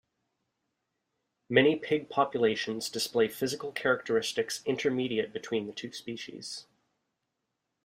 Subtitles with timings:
[1.47, 6.65] Many pig populations display physical characteristics intermediate between the two species.